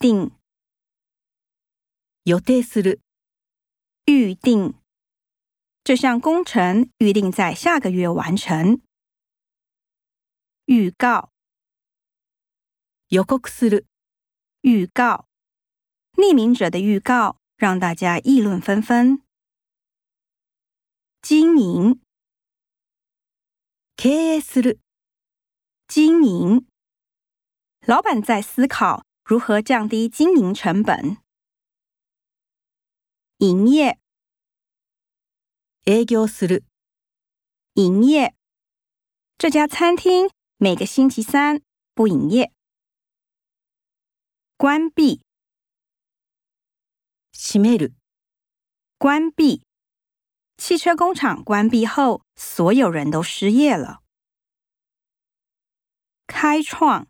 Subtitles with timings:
[0.00, 0.30] 定，
[2.24, 3.02] 予定する，
[4.06, 4.74] 预定。
[5.84, 8.80] 这项工程预定在下个月完成。
[10.64, 11.30] 预告，
[13.10, 13.84] 予告する，
[14.62, 15.26] 预告。
[16.16, 19.22] 匿名者的预告让大家议论纷纷。
[21.20, 22.00] 经营，
[23.98, 24.78] けいする，
[25.86, 26.66] 经营。
[27.82, 29.04] 老板在思考。
[29.30, 31.18] 如何降低经营成本？
[33.36, 34.00] 营业，
[35.84, 36.64] 営業する。
[37.74, 38.34] 营业。
[39.38, 41.62] 这家餐厅每个星期三
[41.94, 42.52] 不营业。
[44.56, 45.22] 关闭，
[47.32, 47.94] 閉める。
[48.98, 49.62] 关闭。
[50.56, 54.00] 汽车工厂关闭后，所有人都失业了。
[56.26, 57.09] 开创。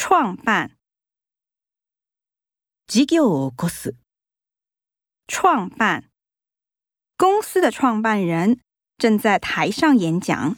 [0.00, 0.76] 创办，
[2.86, 3.96] 企業公司。
[5.26, 6.04] 创办
[7.16, 8.60] 公司的创办人
[8.96, 10.56] 正在台上演讲。